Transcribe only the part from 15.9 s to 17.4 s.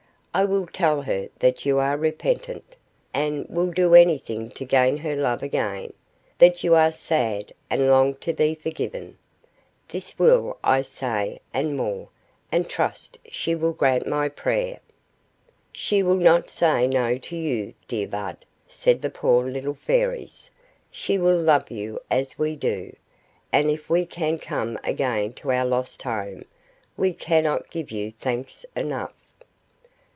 will not say no to